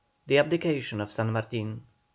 THE 0.25 0.39
ABDICATION 0.39 0.99
OF 0.99 1.11
SAN 1.11 1.31
MARTIN. 1.31 1.67
1822. 1.85 1.91